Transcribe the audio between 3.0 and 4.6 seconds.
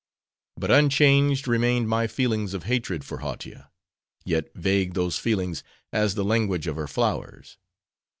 for Hautia; yet